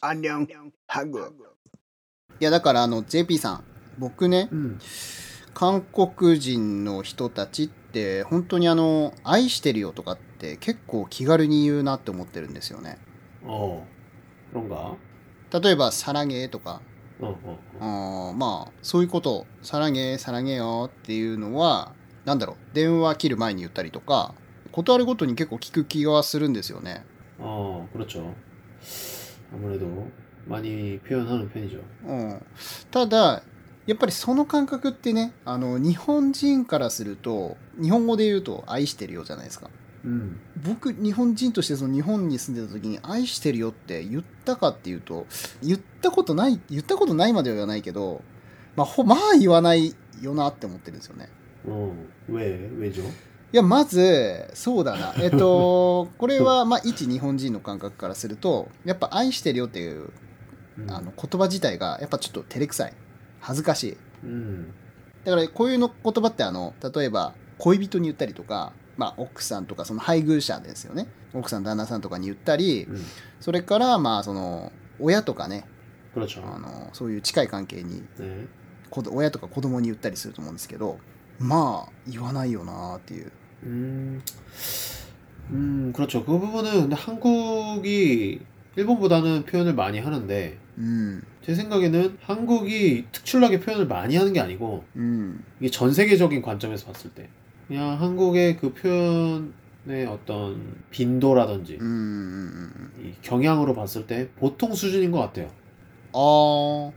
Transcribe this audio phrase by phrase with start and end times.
[0.00, 1.32] アンりョン、ハグ。
[2.40, 3.64] いや、だから、あの、JP さん、
[3.98, 4.78] 僕ね、うん、
[5.54, 12.98] 韓国人の人たちって、本当にあの、愛してるよとかって、結構気軽に言うなって思ってるんですよね。
[13.46, 13.82] お
[14.52, 14.94] な
[15.58, 16.82] 例えば、さらげとか、
[17.18, 17.28] うん、
[17.80, 21.94] あまあ、そういうこと、さらげ、さらげよっていうのは、
[22.27, 24.33] なんだろう電話切る前に言ったりとか
[24.71, 27.05] 断るごとに結構聞く気がするんですよね
[27.39, 28.33] 어, 그렇죠.
[29.53, 30.07] 아무래도
[30.47, 31.79] 많이 표현하는 편이죠.
[32.05, 32.45] うん、
[32.91, 33.43] ただ
[33.85, 39.69] やっぱりその感覚ってねあの日本人からすると日本語で言うと「愛してるよ」じゃないですか
[40.05, 40.37] 음.
[40.65, 45.27] 僕日本人としてその日本に住んでた時に「愛してるよ」って言ったかっていうと
[45.61, 48.21] 言ったことない言ったことないまでは言わないけど
[48.75, 51.29] まあほまあ言わないよなって思ってるんですよね
[51.68, 52.34] うん、
[53.52, 55.14] いやまずそうだな。
[55.18, 60.10] えっと これはまあ一日本人の感覚からするとやっぱ「愛してるよ」っていう、
[60.88, 62.92] あの言葉自体がやっぱちょっと照れくさい。
[63.40, 63.96] 恥ずかしい、
[65.24, 71.08] だからこういうの言葉ってあの例えば恋人に言ったりとか、まあ、奥さんとかその配偶者ですよね。
[71.34, 72.88] 奥さん旦那さんとかに言ったり、
[73.40, 75.64] それからまあその親とかね。
[76.54, 78.02] あのそういう近い関係に、
[79.12, 80.98] 親とか子供に言ったりすると思うんですけど
[81.39, 83.31] まあ言わないよなっていう
[83.63, 84.21] 음,
[85.51, 86.23] 음, 그렇죠.
[86.25, 88.39] 그 부분은 근데 한국이
[88.75, 95.43] 일본보다는 표현을 많이 하는데 うん 제 생각에는 한국이 특출나게 표현을 많이 하는 게 아니고 うん
[95.59, 97.29] 이게 전 세계적인 관점에서 봤을 때
[97.67, 105.49] 그냥 한국의 그 표현의 어떤 빈도라든지 うんうんうんうん 이 경향으로 봤을 때 보통 수준인 것 같아요.
[106.13, 106.91] あー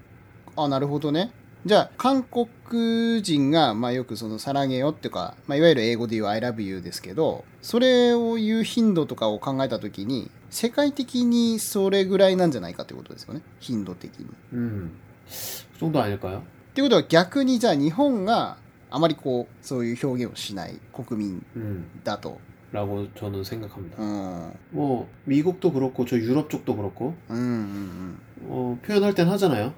[0.58, 1.30] あなるほどね
[1.64, 14.26] じゃあ韓国人が、まあ、よくその「さらげよ」っていうか、まあ、いわゆる英語で言う「I love you」ですけどそれを言う頻度とかを考えた時に世界的にそれぐらいなんじゃないかってことですよね頻度的に。
[14.26, 14.90] っ 음,
[15.74, 16.42] 그 정도 아닐까요?
[16.74, 18.58] ていうことは逆にじゃあ日本が
[18.88, 22.38] あまりこうそういう表現をしない国民 음, だと。
[22.72, 23.96] 라고 저는 생각합니다.
[24.00, 29.72] うん、うん 뭐 미국도 그렇고 저 유럽 쪽도 그렇고 うんうんうん、 어, 표현할 땐 하잖아요.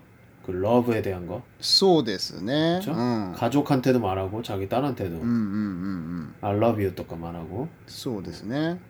[0.47, 2.79] 그 러브에 대한 거 そうですね。
[2.81, 2.93] 그쵸?
[2.93, 5.45] うん、 가족한테도 말하고 자기 딸한테도 うんうんうんう
[6.23, 6.35] ん。
[6.41, 8.81] I love you とか 말하고 そうですね。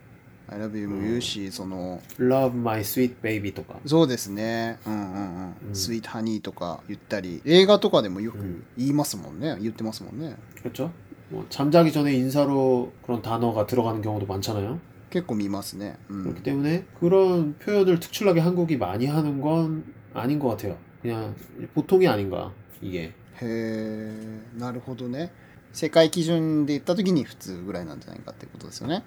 [0.51, 4.79] I love you も言うし、その、 Love my sweet baby とかそうですね。
[4.87, 5.53] うんうんうん。
[5.67, 9.57] うんスイートハニーとか言ったり、映画とかでもよくうん言いますもんね。
[9.61, 10.35] 言ってますもんね。
[10.63, 10.91] 그렇죠?
[11.29, 14.79] 뭐 잠자기 전에 인사로 그런 단어가 들어가는 경우도 많잖아요.
[15.11, 15.97] 結構見ますね。
[16.09, 16.43] うん 그렇기 。
[16.43, 19.83] 때문에 그런 표현을 특출나게 한국이 많이 하는 건
[20.15, 20.77] 아닌 것 같아요.
[21.03, 21.35] 그냥
[21.73, 23.13] 보통이 아닌가 이게.
[23.41, 24.13] へえ、
[24.57, 25.31] なるほどね。
[25.71, 29.03] 世界基準で言った時に普通ぐらいなんじゃないかってことですよね。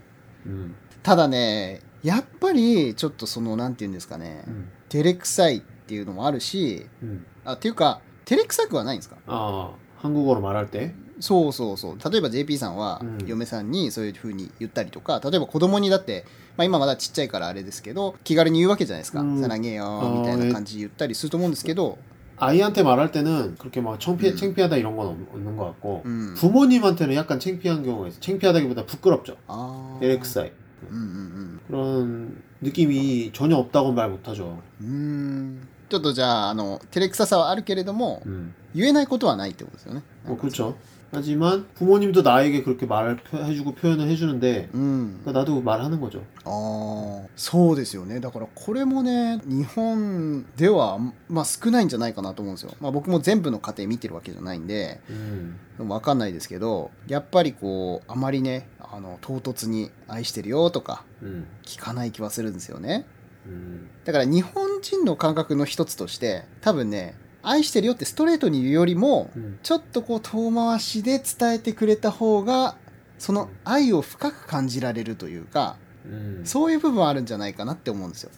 [0.46, 7.24] 음, ただね、やっぱりちょっとその、なんて言うんですかね、 음, 照れくさいっていうのもあるし、 음.
[7.44, 12.11] あ、っていうか、照れくさくはないんですか 아 한국어로 말할 때 そうそうそう。
[12.11, 16.25] 例えば JP さんは嫁さんにそういうふうに言ったりとか、例えば子供にだって、
[16.57, 21.97] まあ、今まだちっちゃいからあれですけど気軽に言うわけじゃないですか「さらげよ」みたいな感じで言ったりすると思うんですけど
[22.39, 24.37] 아이한테 말할 때는 그렇게 막 창 피, 음.
[24.37, 26.35] 창피하다 이런 건 없는 것 같고 음.
[26.37, 28.21] 부모님한테는 약간 창피한 경우가 있어 요.
[28.21, 29.37] 창피하다기보다 부끄럽 죠.
[29.47, 29.97] 아.
[30.01, 30.51] LXI.
[30.91, 34.61] 음, 그런 느낌이 전혀 없다고 말 못하 죠.
[34.81, 35.65] 음.
[35.89, 38.29] ちょっとじゃあ、の、照れくささはあるけれども、う、
[38.75, 40.03] 言えないことはないってことですよね。
[40.25, 40.75] まあ、그렇 죠。
[41.14, 46.22] 하지만 부모님도 나에게 그렇게 말을 표- 해주고 표현을 해주는데 うん 그러니까 나도 말하는 거죠.
[46.44, 55.58] ああそうですよねだからこれもね日本ではまあ少ないんじゃないかなと思うんですよ、まあ、僕も全部の家庭見てるわけじゃないんで 음.
[55.88, 61.44] わかんないですけどやっぱりこうあまりねあの唐突に「愛してるよ」とか 음.
[61.64, 63.04] 聞かない気はするんですよね
[63.46, 63.86] 음.
[64.06, 67.14] だから日本人の感覚の一つとして多分ね「
[67.46, 69.58] 愛してるよ」ってストレートに言うよりも 음.
[69.62, 72.76] ちょっとこう遠回しで伝えてくれた方が
[73.18, 75.76] その愛を深く感じられるというか
[76.06, 76.42] 음.
[76.44, 78.30] そういう部分あるんじゃないかなって思うんですよ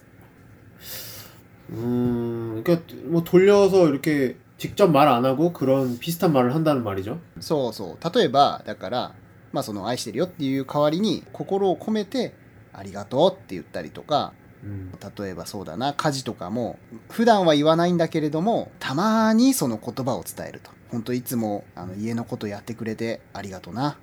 [1.71, 2.61] 음.
[2.63, 7.19] 그러니까 뭐 돌려서 이렇게 직접 말 안 하고 그런 비슷한 말을 한다는 말이죠.
[7.39, 9.15] そうそう例えばだから
[9.51, 12.33] まあその愛してるよっていう代わりに心を込めて
[12.71, 14.33] ありがとうって言ったりとか
[14.63, 14.91] 음.
[15.17, 16.79] 例えばそうだな家事とかも
[17.09, 23.97] 普段は言わないんだけれどもたまにその言葉を伝えると本当いつもあの家のことやってくれてありがとうな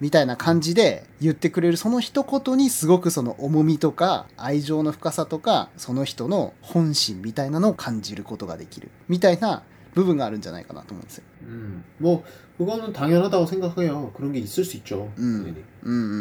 [0.00, 9.62] みたいな感じで言ってくれるその一言にすごくその重みとか愛情の深さとかその人の本心みたいなのを感じることができるみたいな
[9.94, 11.24] 部分があるんじゃないかなと思うんですよ。
[11.42, 12.24] 음, 뭐
[12.58, 14.12] 그거는 당연하다고 생각해요.
[14.16, 15.12] 그런 게 있을 수 있죠.
[15.18, 15.44] 음.
[15.44, 15.64] 당연히.
[15.84, 16.18] うんうんう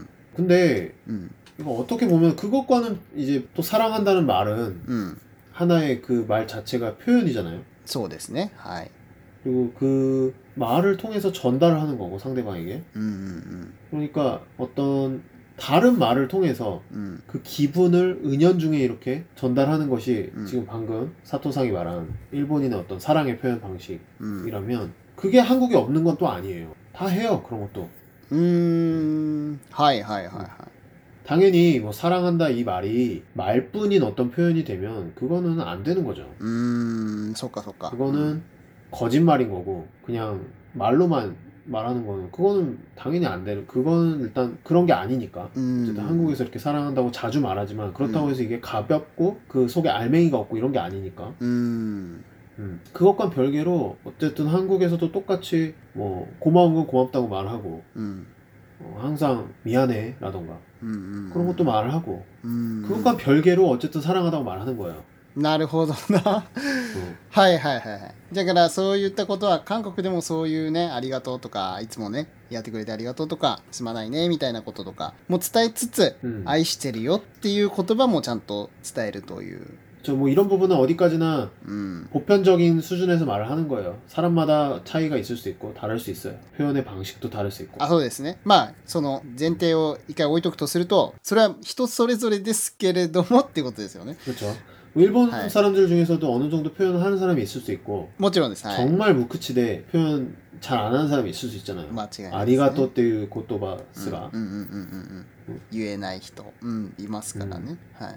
[0.00, 5.16] ん 근데 うんうん 이거 어떻게 보면 그것과는 이제 또 사랑한다는 말은 うん、
[5.52, 7.60] 하나의 그 말 자체가 표현이잖아요.
[7.84, 8.50] そうですね。
[8.56, 8.90] はい。
[9.42, 12.82] 그리고 그 말을 통해서 전달을 하는 거고 상대방에게.
[12.94, 15.22] うんうん、 그러니까 어떤
[15.58, 20.46] 다른 말을 통해서 うんうん、 그 기분을 은연중에 이렇게 전달하는 것이 음.
[20.46, 24.92] 지금 방금 사토상이 말한 일본인의 어떤 사랑의 표현 방식이라면 うん。
[25.16, 26.74] 그게 한국에 없는 건 또 아니에요.
[26.94, 27.88] 다 해요 그런 것도.
[28.30, 30.48] うーん、はいはいはいはい。
[31.27, 36.25] 당연히 뭐 사랑한다 이 말이 말뿐인 어떤 표현이 되면 그거는 안 되는 거죠.
[36.39, 37.89] 음, 속가 속가.
[37.89, 38.43] 그거는 음.
[38.91, 41.35] 거짓말인 거고 그냥 말로만
[41.65, 43.67] 말하는 거는 그거는 당연히 안 되는.
[43.67, 45.49] 그거는 일단 그런 게 아니니까.
[45.57, 45.81] 음.
[45.83, 48.31] 어쨌든 한국에서 이렇게 사랑한다고 자주 말하지만 그렇다고 음.
[48.31, 51.33] 해서 이게 가볍고 그 속에 알맹이가 없고 이런 게 아니니까.
[51.41, 52.23] 음.
[52.57, 52.79] 음.
[52.93, 58.27] 그것과 별개로 어쨌든 한국에서도 똑같이 뭐 고마운 건 고맙다고 말하고 음.
[58.98, 61.30] 항상 미안해 라던가 うんうん。
[61.32, 62.82] 그런 것도 말을 하고 うん。
[62.86, 65.02] 그것과 별개로 어쨌든 사랑하다고 말하는 거예요
[65.34, 66.20] なるほどな。
[66.20, 66.42] 어.
[67.30, 68.14] はいはいはいはい。
[68.34, 76.42] だからそういったことは韓国でもそういうね、ありがとうとか、いつもね、やってくれてありがとうとか、すまないねみたいなこととか、もう伝えつつ、 음.
[76.44, 79.66] 愛してるよっていう言葉もちゃんと伝えるという。
[80.06, 82.08] 저 뭐 이런 부분은 어디까지나 うん。
[82.10, 87.30] 보편적인 수준에서 말을 하는 거예요 사람마다 차이가 있을 수 있고 다를 수 있어요 표현의 방식도
[87.30, 88.38] 다를 수 있고 あ、そうですね。
[88.44, 94.16] まあ、その前提を一回置いとくとすると、それは人それぞれですけれどもっていうことですよね。
[94.24, 94.46] 그렇죠
[94.94, 95.48] 일본 네.
[95.48, 98.66] 사람들 중에서도 어느 정도 표현을 하는 사람이 있을 수 있고 もちろんです。
[98.66, 98.76] はい。
[98.76, 102.28] 정말 무크치대 표현 잘 안 하는 사람이 있을 수 있잖아요 間違いないです、ね。
[102.32, 105.60] 아리가또っていう言葉すら、うんうんうんうんうんうん。
[105.70, 107.78] 言えない人、うん、いますからね。
[107.94, 108.16] はい。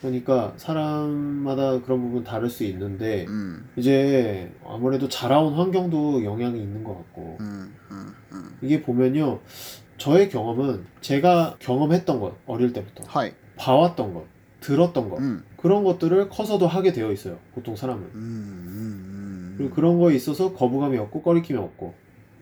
[0.00, 3.68] 그러니까 사람마다 그런 부분 다를 수 있는데 음.
[3.76, 8.58] 이제 아무래도 자라온 환경도 영향이 있는 것 같고 음, 음, 음.
[8.62, 9.40] 이게 보면요
[9.98, 13.32] 저의 경험은 제가 경험했던 것 어릴 때부터 하이.
[13.56, 14.24] 봐왔던 것
[14.60, 15.44] 들었던 것 음.
[15.56, 19.54] 그런 것들을 커서도 하게 되어 있어요 보통 사람은 음, 음, 음.
[19.56, 21.94] 그리고 그런 거에 있어서 거부감이 없고 꺼리낌이 없고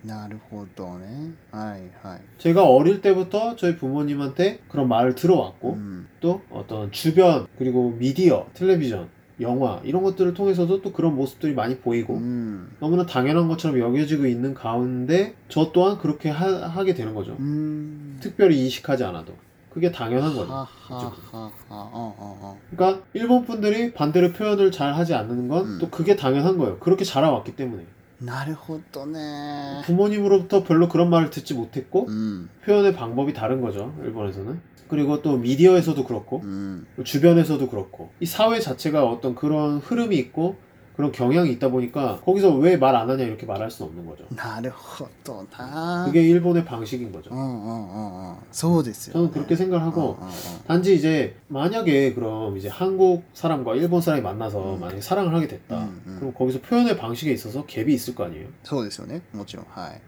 [0.06, 1.34] なるほどね。
[1.52, 2.20] はいはい。
[2.38, 6.08] 제가 어릴 때부터 저희 부모님한테 그런 말을 들어왔고 うん。
[6.22, 9.10] 또 어떤 주변 그리고 미디어 텔레비전
[9.42, 12.70] 영화 이런 것들을 통해서도 또 그런 모습들이 많이 う 보이고 ん。
[12.80, 18.18] 너무나 당연한 것처럼 여겨지고 있는 가운데 저 또한 그렇게 하, 게 되는 거죠 うん。
[18.22, 19.34] 특별히 인식하지 않아도
[19.74, 21.52] 그게 당연한 は 거죠 ははは。
[21.70, 25.78] ああ 그러니까 일본 분들이 반대로 표현을 잘 하지 않는 건 음.
[25.82, 27.84] 또 그게 당연한 거예요 그렇게 자라왔기 때문에
[28.25, 29.83] 나르호또네.
[29.85, 32.49] 부모님으로부터 별로 그런 말을 듣지 못했고 음.
[32.65, 36.87] 표현의 방법이 다른 거죠 일본에서는 그리고 또 미디어에서도 그렇고 음.
[37.05, 40.57] 주변에서도 그렇고 이 사회 자체가 어떤 그런 흐름이 있고
[40.96, 46.04] 그런 경향이 있다 보니까 거기서 왜 말 안 하냐 이렇게 말할 수는 없는 거죠 なるほどな。
[46.06, 48.36] 그게 일본의 방식인 거죠 うんうんうんうん。
[48.52, 49.14] そうですよ、ね。
[49.14, 54.76] 저는 그렇게 생각을 하고 うんうんうん 단지 이제 만약에 그럼 이제 한국 사람과 일본 사람이 만나서
[54.76, 54.80] 음.
[54.82, 56.16] 만약에 사랑을 하게 됐다 음, 음.
[56.20, 59.22] 그럼 거기서 표현의 방식에 있어서 갭이 있을 거 아니에요 そうですよね。
[59.34, 59.66] もちろん。
[59.72, 60.02] はい。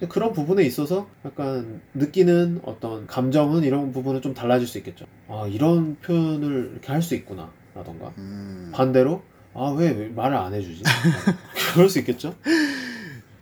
[0.00, 5.04] 근데 그런 부분에 있어서 약간 느끼는 어떤 감정은 이런 부분은 좀 달라질 수 있겠죠.
[5.28, 7.50] 아, 이런 표현을 이렇게 할 수 있구나.
[7.74, 8.10] 라던가.
[8.16, 8.70] うん。
[8.72, 9.20] 반대로,
[9.54, 10.82] 아, 왜, 왜 말을 안 해주지?
[11.74, 12.34] 그럴 수 있겠죠?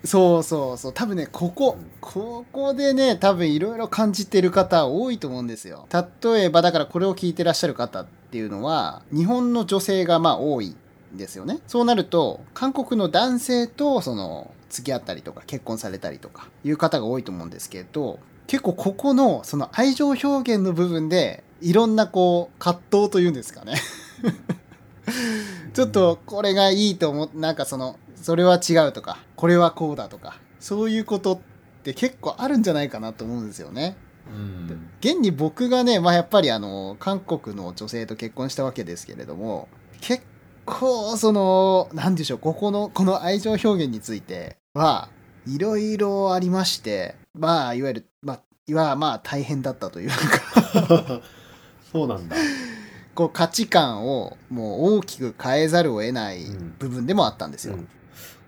[0.04, 23.74] そうそうそう多分ねここうんここでね多分いろいろ感じてる方多いと思うんですよ例えばだからこれを聞いてらっしゃる方っていうのは日本の女性がまあ多いんですよねそうなると韓国の男性とその付き合ったりとか結婚されたりとかいう方が多いと思うんですけど結構ここのその愛情表現の部分でいろんなこう葛藤というんですかね
[25.73, 31.39] ちょっとこれがいいと思ってなんかそのそれは違うとかこれはこうだとかそういうことっ
[31.83, 33.97] て結構あるんじゃないかなと思うんですよね。
[34.31, 39.67] うん、現に僕がね、まあ、やっぱりあの韓国の女性と結婚したわけですけれども
[39.99, 40.23] 結
[40.65, 45.09] 構その何でしょうここのこの愛情表現については
[45.45, 51.21] いろいろありましてまあいわゆるまあいわまあ大変だったというか。
[51.91, 52.35] そうなんだ。
[53.14, 57.74] こう価値観をもう大きく変えざるを得ないうん部分でもあったんですよ。
[57.74, 57.88] 음.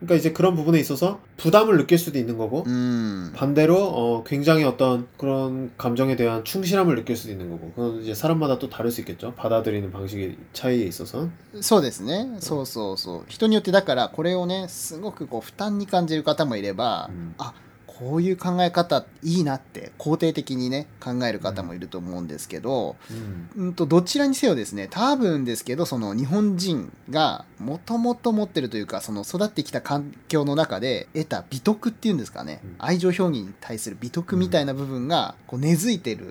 [0.00, 5.06] 그러니까 이제 그런 부분에 있어서 부담을 느낄 수도 있는 거고, うん、 반대로 어, 굉장히 어떤
[5.18, 9.34] 그런 감정에 대한 충실함을 느낄 수도 있는 거고, 그건 이제 사람마다 또 다를 수 있겠죠.
[9.36, 11.28] 받아들이는 방식의 차이에 있어서.
[11.60, 17.34] そうですねそうそうそう人によってだからこれをねすごくこう負担に感じる方もいれば、 음.
[17.36, 17.52] あ
[17.97, 23.49] こういう考え方いいなって肯定的にね考える方もいると思うんですけど、 음.
[23.55, 36.25] うんとどちらにせよですね多分ですけどその日本人がもともと持ってるというかその育ってきた環境の中で得た美徳っていうんですかね、うん愛情表現に対する美徳みたいな部分がこう根付いてる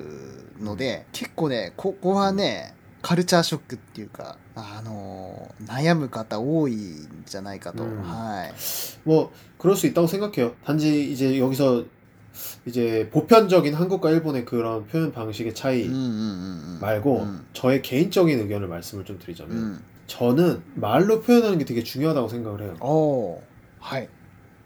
[0.61, 8.54] ので、結構ねここはねカルチャーショックっていうか、あの悩む方多いんじゃないかと、うんはい。
[9.06, 10.54] 뭐 그럴 수 있다고 생각해요.
[10.66, 11.86] 단지 이제 여기서
[12.66, 17.46] 이제 보편적인 한국과 일본의 그런 표현 방식의 차이 うんうんうんうん 말고 음.
[17.54, 22.62] 저의 개인적인 의견을 말씀을 좀 う 드리자면 ん、 저는 말로 표현하는 게 되게 중요하다고 생각을
[22.64, 22.76] 해요.
[22.82, 23.42] おー
[23.80, 24.10] はい。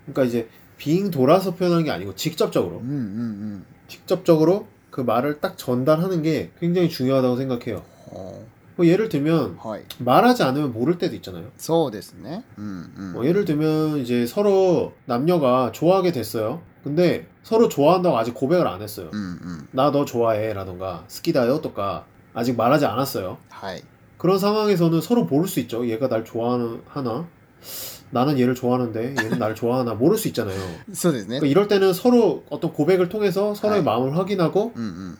[0.05, 3.65] 그러니까 이제 빙 돌아서 표현하는 게 아니고 직접적으로 うんうんうん。
[3.88, 7.84] 직접적으로 그 말을 딱 전달하는 게 굉장히 중요하다고 생각해요.
[8.08, 8.43] ほ
[8.75, 9.84] 뭐 예를 들면 うはい。
[10.00, 11.46] 말하지 않으면 모를 때도 있잖아요.
[11.58, 12.43] そうですね。
[12.58, 13.13] うんうん。
[13.13, 16.62] 뭐 예를 들면 이제 서로 남녀가 좋아하게 됐어요.
[16.84, 19.10] 근데 서로 좋아한다고 아직 고백을 안 했어요.
[19.13, 19.67] うんうん。
[19.72, 23.38] 나 너 좋아해라던가 스키다요 또까 아직 말하지 않았어요.
[23.50, 23.84] はい。
[24.17, 25.86] 그런 상황에서는 서로 모를 수 있죠.
[25.88, 27.27] 얘가 날 좋아하나 하나?
[28.12, 30.58] 나는 얘를 좋아하는데 얘는 나를 좋아하나 모를 수 있잖아요.
[30.93, 31.48] そうですね 그러니까 。
[31.48, 33.86] 이럴 때는 서로 어떤 고백을 통해서 서로의 네.
[33.86, 35.17] 마음을 확인하고 うんうん。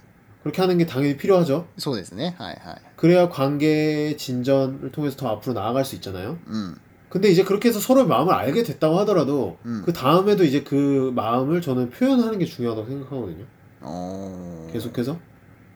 [0.48, 1.68] 그렇게 하는 게 당연히 필요하죠.
[1.78, 2.36] そうですね。
[2.38, 2.76] はいはい。
[2.98, 6.38] 그래야 관계의 진전을 통해서 더 앞으로 나아갈 수 있잖아요.
[6.48, 6.76] うん。
[7.10, 9.84] 근데 이제 그렇게 해서 서로의 마음을 알게 됐다고 하더라도 음.
[9.86, 13.46] 그 다음에도 이제 그 마음을 저는 표현하는 게 중요하다고 생각하거든요.
[13.84, 15.18] おー 계속해서.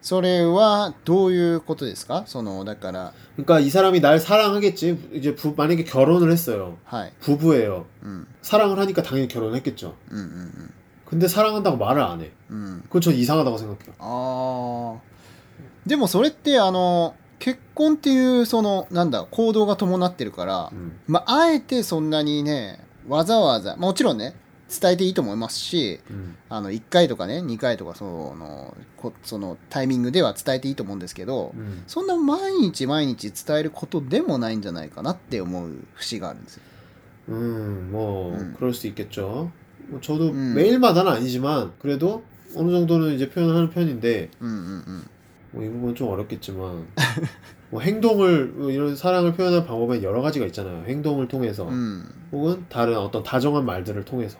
[0.02, 5.10] それはどういうことですかその、だから、 그러니까 이 사람이 날 사랑하겠지.
[5.14, 6.78] 이제 부- 만약에 결혼을 했어요.
[6.86, 7.12] はい。
[7.20, 7.86] 부부예요.
[8.04, 8.28] うん。
[8.42, 9.96] 사랑을 하니까 당연히 결혼했겠죠.
[10.12, 10.28] うんうんう
[10.64, 10.70] ん。
[11.12, 12.32] 근데 사랑한다고 말을 안 해.
[12.50, 12.84] うん。
[12.90, 13.94] 그건 전 이상하다고 생각해요.
[14.00, 15.02] ああ。
[15.86, 20.92] でもそれって、あの、結婚っていう、その、なんだ、行動が伴ってるから、 음.
[21.08, 24.36] まあ、あえてそんなにね、わざわざ、もちろんね、
[24.70, 26.36] 伝えていいと思いますし、 음.
[26.50, 28.04] あの、1回とかね、2回とか、そ
[28.36, 31.84] の、こそのタイミングでは伝えていいと思うんですけど、 음.
[31.88, 36.64] そんな毎日毎日伝えることでもないんじゃないかなって思う節があるんですよ。
[37.30, 38.56] 음, 뭐 음.
[38.58, 39.52] 그럴 수 있겠죠.
[39.93, 40.55] 뭐 저도 음.
[40.57, 42.25] 매일마다는 아니지만 그래도
[42.57, 45.03] 어느 정도는 이제 표현을 하는 편인데 음, 음, 음.
[45.53, 46.87] 뭐 이 부분은 좀 어렵겠지만
[47.71, 50.85] 뭐 행동을 뭐 이런 사랑을 표현할 방법은 여러 가지가 있잖아요.
[50.87, 52.05] 행동을 통해서 음.
[52.33, 54.39] 혹은 다른 어떤 다정한 말들을 통해서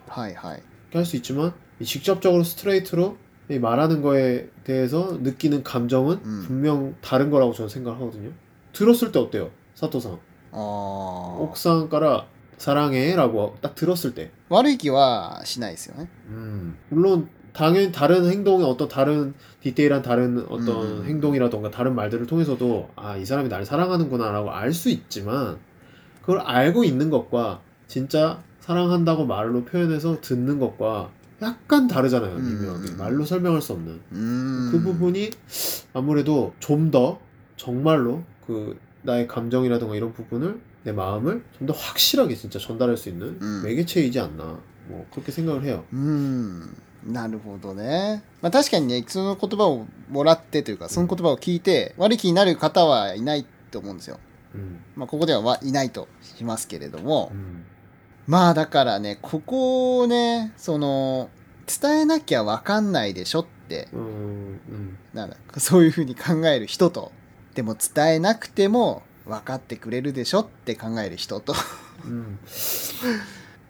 [0.91, 3.17] 할수 있지만 이 직접적으로 스트레이트로
[3.49, 6.43] 이 말하는 거에 대해서 느끼는 감정은 음.
[6.47, 8.31] 분명 다른 거라고 저는 생각하거든요.
[8.71, 10.19] 들었을 때 어때요, 사토상?
[10.51, 11.37] 어...
[11.41, 12.27] 옥상 깔아
[12.62, 16.08] 사랑해라고 딱 들었을 때 悪い気はしないですよね。
[16.28, 21.04] 음, 물론 당연히 다른 행동의 어떤 다른 디테일한 다른 어떤 음.
[21.06, 25.58] 행동이라던가 다른 말들을 통해서도 아 이 사람이 나를 사랑하는구나라고 알 수 있지만
[26.20, 32.34] 그걸 알고 있는 것과 진짜 사랑한다고 말로 표현해서 듣는 것과 약간 다르잖아요.
[32.36, 32.60] 음.
[32.60, 34.70] 미묘하게 말로 설명할 수 없는 うーん。
[34.72, 35.30] 그 부분이
[35.94, 37.18] 아무래도 좀 더
[37.56, 43.38] 정말로 그 나의 감정이라던가 이런 부분을 내 마음을 좀 더 확실하게 진짜 전달할 수 있는
[43.40, 43.62] 음.
[43.64, 44.58] 매개체이지 않나
[44.88, 45.84] 뭐 그렇게 생각을 해요.
[45.92, 46.76] うーん。
[47.04, 48.22] なるほどね。
[48.42, 54.18] まあ確かにね、その言葉をもらってというか、その言葉を聞いて、悪い気になる方はいないと思うんですよ。
[54.54, 57.64] 음, まあここではわいないとしますけれども、 음.
[58.26, 61.30] まあだからね、ここをね、その、
[61.66, 64.98] 伝えなきゃわかんないでしょって、 음, 음.
[65.14, 67.12] なんだ、そういうふうに考える人と、
[67.54, 71.54] でも伝えなくても 分かってくれるでしょって考える人と
[72.06, 72.38] 음.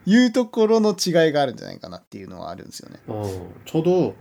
[0.06, 2.98] いうところの違いがあるんじゃないかなっていうのはあるんですよね。
[3.08, 4.16] 어, 저도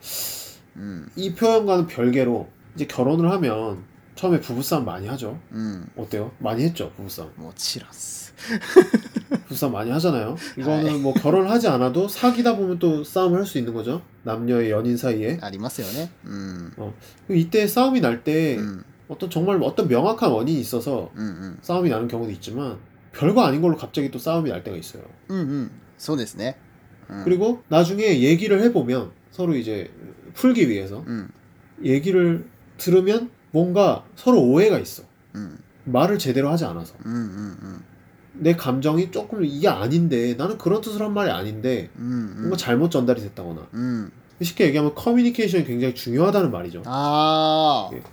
[0.75, 1.11] うん。
[1.15, 3.83] 이 표현과는 별개로 이제 결혼을 하면
[4.15, 5.39] 처음에 부부싸움 많이 하죠.
[5.51, 5.89] うん。
[5.95, 6.31] 어때요?
[6.39, 7.31] 많이 했죠, 부부싸움.
[7.37, 8.33] もちろんっす。
[9.47, 10.35] 부부싸움 많이 하잖아요.
[10.57, 10.97] 이거는 아이.
[10.97, 14.01] 뭐 결혼을 하지 않아도 사귀다 보면 또 싸움을 할 수 있는 거죠.
[14.23, 15.39] 남녀의 연인 사이에.
[15.41, 16.11] ありますよね。
[16.25, 16.73] うん。
[17.29, 18.85] 이때 싸움이 날 때 うん。
[19.11, 21.57] 어떤 정말 어떤 명확한 원인이 있어서 うんうん。
[21.61, 22.77] 싸움이 나는 경우도 있지만
[23.13, 25.03] 별거 아닌 걸로 갑자기 또 싸움이 날 때가 있어요.
[25.29, 25.71] うんうん。
[25.97, 26.55] そうですね。
[27.09, 29.89] うん、 그리고 나중에 얘기를 해보면 서로 이제
[30.33, 31.29] 풀기 위해서 うん。
[31.83, 32.45] 얘기를
[32.77, 35.03] 들으면 뭔가 서로 오해가 있어.
[35.33, 35.57] うん。
[35.85, 36.95] 말을 제대로 하지 않아서.
[37.05, 37.83] うんうん。
[38.33, 42.35] 내 감정이 조금 이게 아닌데 나는 그런 뜻으로 한 말이 아닌데 うんうん。
[42.39, 44.11] 뭔가 잘못 전달이 됐다거나 うん。
[44.41, 46.83] 쉽게 얘기하면 커뮤니케이션이 굉장히 중요하다는 말이죠.
[46.85, 47.95] ああ。
[47.95, 48.03] 예.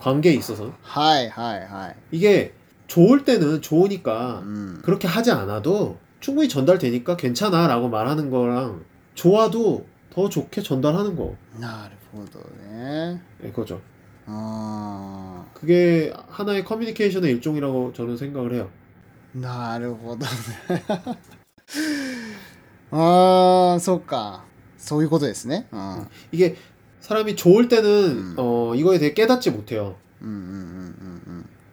[0.00, 1.94] 관계에 있어서 はいはいはい。
[2.12, 2.52] 이게
[2.86, 4.80] 좋을 때는 좋으니까 うん。
[4.82, 13.20] 그렇게 하지 않아도 충분히 전달되니까 괜찮아라고 말하는 거랑 좋아도 더 좋게 전달하는 거 なるほどね。
[13.44, 13.80] 예, 그거죠.
[14.26, 18.70] あ 그게 하나의 커뮤니케이션의 일종이라고 저는 생각을 해요.
[19.36, 19.38] あ。
[19.38, 20.84] なるほどね。
[22.90, 24.44] ああ、そっか。
[24.78, 25.66] そういうことですね。
[25.72, 25.80] うん。
[25.80, 26.56] うん 이게
[27.01, 29.95] 사람이 좋을 때는 어, 이거에 대해 깨닫지 못해요.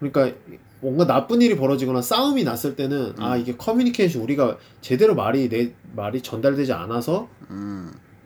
[0.01, 0.37] 그러니까
[0.81, 6.21] 뭔가 나쁜 일이 벌어지거나 싸움이 났을 때는 아 이게 커뮤니케이션 우리가 제대로 말이 내 말이
[6.23, 7.29] 전달되지 않아서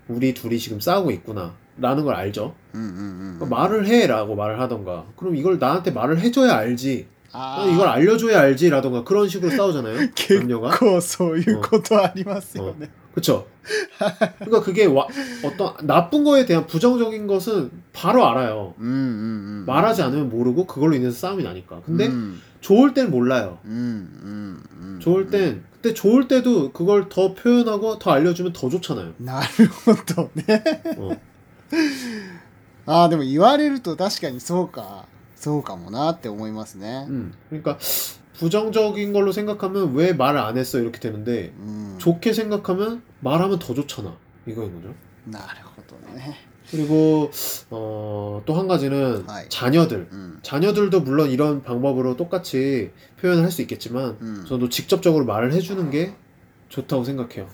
[0.08, 1.54] 우리 둘이 지금 싸우고 있구나.
[1.78, 2.54] 라는 걸 알죠.
[3.38, 5.06] 그러니까 말을 해라고 말을 하던가.
[5.16, 7.06] 그럼 이걸 나한테 말을 해줘야 알지.
[7.32, 7.66] 아.
[7.72, 9.96] 이걸 알려줘야 알지라던가 그런 식으로 싸우잖아요.
[10.38, 10.68] 남녀가.
[10.68, 12.76] 그래서 이것도 아니었어요.
[13.11, 13.11] よね。
[13.13, 13.47] 그쵸?
[14.39, 15.07] 그러니까 그게 와-
[15.43, 18.75] 어떤 나쁜 거에 대한 부정적인 것은 바로 알아요.
[18.79, 19.63] うんうんうん。
[19.65, 21.81] 말하지 않으면 모르고 그걸로 인해서 싸움이 나니까.
[21.85, 23.57] 근데 うん、 좋을 땐 몰라요.
[23.65, 24.99] うんうんうん。
[24.99, 29.13] 좋을 땐 근데 좋을 때도 그걸 더 표현하고 더 알려주면 더 좋잖아요.
[29.19, 30.81] なるほどね。
[30.97, 31.17] 어.
[32.85, 35.05] ああ、でも言われると確かにそうか。
[35.35, 37.05] そうかもなって思いますね。
[37.09, 37.77] 음, 그러니까
[38.39, 41.90] 부정적인 걸로 생각하면 왜 말을 안 했어 이렇게 되는데 うん。
[42.01, 44.15] 좋게 생각하면 말하면 더 좋잖아
[44.47, 44.93] 이거인 거죠.
[45.29, 46.35] なるほどね。
[46.71, 47.31] 그리고
[47.69, 49.47] 어, 또 한 가지는 하이.
[49.49, 50.39] 자녀들 うん。
[50.43, 54.45] 자녀들도 물론 이런 방법으로 똑같이 표현을 할 수 있겠지만 うん。
[54.45, 56.13] 저도 직접적으로 말을 해주는 게
[56.69, 57.47] 좋다고 생각해요.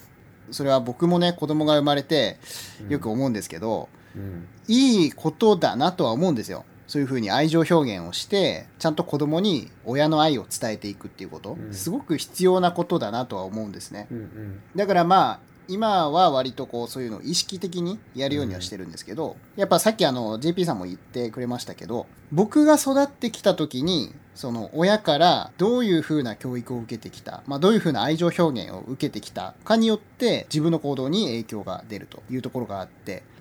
[0.52, 2.38] それは僕もね、子供が生まれて
[2.82, 6.66] 음, よく思うんですけど、 음, いいことだなとは思うんですよ。
[6.89, 11.73] そういうふうに愛情表現をして、ちゃんと子供に親の愛を伝えていくっていうこと、うん。
[11.73, 14.09] すごく必要なことだなとは思うんですね。
[14.11, 15.41] 음, 음, だからまあ、
[15.71, 33.23] 今は割とこうそういうのを意識的にやるようにはしてるんですけど、やっぱさっきあの JP さんも言ってくれましたけど、僕が育ってきた時に、その親からどういうふうな教育を受けてきた、まあ、どういうふうな愛情表現を受けてきたかによって自分の行動に影響が出るというところがあって、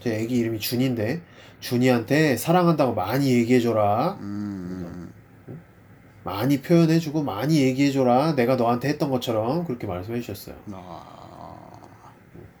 [0.00, 1.22] 제 아기 이름이 준인데
[1.60, 4.18] 준이한테 사랑한다고 많이 얘기해줘라.
[4.20, 5.12] うん
[6.24, 8.34] 많이 표현해주고 많이 얘기해줘라.
[8.34, 10.54] 내가 너한테 했던 것처럼 그렇게 말씀해 주셨어요.
[10.72, 11.24] あー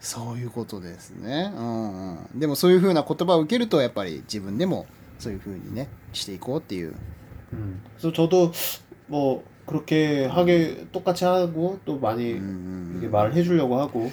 [0.00, 4.84] そういうことですね、うんうん、でもそういうふうな言葉を受けるとやっぱり自分でも
[5.18, 6.94] そういうふうにねしていこうっていう
[7.54, 7.80] 음.
[7.96, 8.52] 그래서 저도
[9.06, 14.12] 뭐 그렇게 하게 똑같이 하고 또 うん 많이 うん 이렇게 うん 말을 해주려고 하고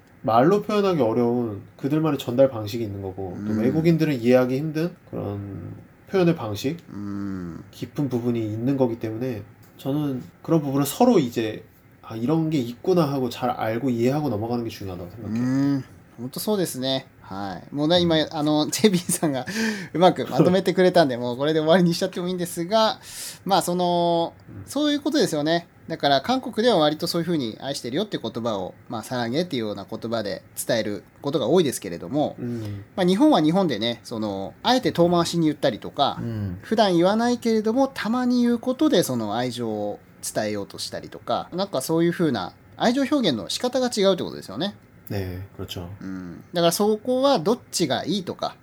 [0.22, 3.60] 말로 표현하기 어려운 그들만의 전달 방식이 있는 거고 또 음.
[3.60, 5.74] 외국인들은 이해하기 힘든 그런
[6.10, 9.42] 표현의 방식, うん、 깊은 부분이 있는 거기 때문에
[9.76, 11.64] 저는 그런 부분을 서로 이제
[12.02, 15.42] 아 이런 게 있구나 하고 잘 알고 이해하고 넘어가는 게 중요하다고 う 생각해요.
[15.78, 15.84] ん、
[16.18, 17.06] 本当そうですね。
[17.31, 17.75] はい。
[17.75, 19.45] もうね、今、あの、 チェビーさんが
[19.93, 22.99] うまくまとめてくれたんで、もうこれで終わりにしちゃってもいいんですが、
[23.45, 24.33] まあ、その、
[24.65, 25.67] そういうことですよね。
[25.87, 32.83] だから、韓国では割とそういうふうに愛してるよって言葉を、まあ、さらげっていうような言葉で伝えることが多いですけれども、 음.
[32.95, 36.59] まあ、日本は日本でね、その、あえて遠回しに言ったりとか、 음.
[36.61, 44.75] 普段言わないけれどもたまに言うことでその愛情を伝えようとしたりとかなんかそういう風な愛情表現の仕方が違うってことですよね、
[45.10, 45.88] 네, 그렇죠.
[46.00, 48.56] うん、だからそこはどっちがいいとか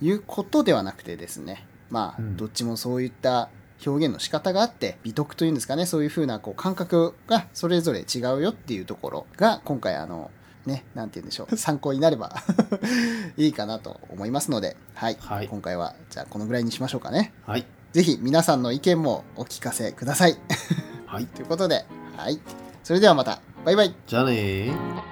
[0.00, 3.48] いうことではなくてですねまあ、うんどっちもそういった
[3.84, 10.30] 表現の仕方があって美徳というんですかねそういう風なこう感覚がそれぞれ違うよっていうところが今回あの
[10.66, 12.36] ねなんて言うんでしょう 参考になれば
[13.36, 20.38] いいかなと思いますのではい、はい今回はじゃあこのぐらいにしましょうかね 하이, ぜひ皆さんの意見もお聞かせください。
[21.06, 21.26] 하이.
[21.26, 21.84] と いうことで、
[22.16, 22.40] はい。
[22.82, 23.42] それではまた。
[23.66, 23.94] バイバイ。
[24.06, 25.05] 자네.